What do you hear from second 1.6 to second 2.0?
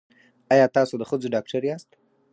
یاست؟